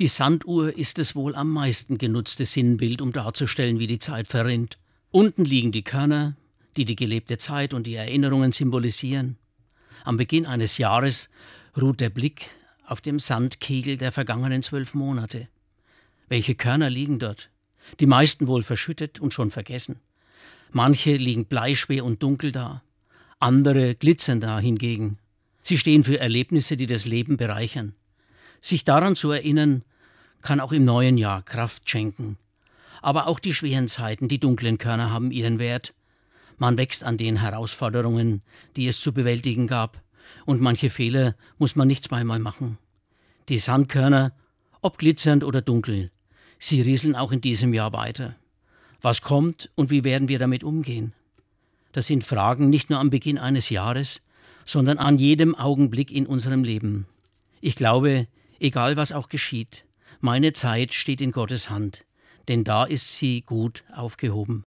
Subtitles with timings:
[0.00, 4.76] Die Sanduhr ist das wohl am meisten genutzte Sinnbild, um darzustellen, wie die Zeit verrinnt.
[5.12, 6.34] Unten liegen die Körner,
[6.76, 9.36] die die gelebte Zeit und die Erinnerungen symbolisieren.
[10.02, 11.28] Am Beginn eines Jahres
[11.80, 12.48] ruht der Blick
[12.84, 15.46] auf dem Sandkegel der vergangenen zwölf Monate.
[16.28, 17.50] Welche Körner liegen dort?
[18.00, 20.00] Die meisten wohl verschüttet und schon vergessen.
[20.72, 22.82] Manche liegen bleischwer und dunkel da,
[23.38, 25.18] andere glitzern da hingegen.
[25.62, 27.94] Sie stehen für Erlebnisse, die das Leben bereichern.
[28.64, 29.84] Sich daran zu erinnern,
[30.40, 32.38] kann auch im neuen Jahr Kraft schenken.
[33.02, 35.92] Aber auch die schweren Zeiten, die dunklen Körner haben ihren Wert.
[36.56, 38.40] Man wächst an den Herausforderungen,
[38.74, 40.02] die es zu bewältigen gab,
[40.46, 42.78] und manche Fehler muss man nicht zweimal machen.
[43.50, 44.32] Die Sandkörner,
[44.80, 46.10] ob glitzernd oder dunkel,
[46.58, 48.34] sie rieseln auch in diesem Jahr weiter.
[49.02, 51.12] Was kommt und wie werden wir damit umgehen?
[51.92, 54.22] Das sind Fragen nicht nur am Beginn eines Jahres,
[54.64, 57.06] sondern an jedem Augenblick in unserem Leben.
[57.60, 58.26] Ich glaube,
[58.64, 59.84] egal was auch geschieht,
[60.20, 62.04] meine Zeit steht in Gottes Hand,
[62.48, 64.62] denn da ist sie gut aufgehoben.